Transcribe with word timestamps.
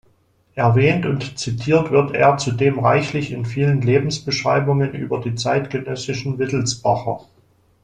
Erwähnt 0.55 1.05
und 1.05 1.37
zitiert 1.37 1.91
wird 1.91 2.15
er 2.15 2.35
zudem 2.39 2.79
reichlich 2.79 3.31
in 3.31 3.45
vielen 3.45 3.81
Lebensbeschreibungen 3.83 4.93
über 4.95 5.19
die 5.19 5.35
zeitgenössischen 5.35 6.39
Wittelsbacher. 6.39 7.21